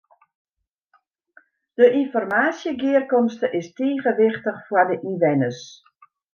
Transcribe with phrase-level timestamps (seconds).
[1.77, 5.61] De ynformaasjegearkomste is tige wichtich foar de ynwenners.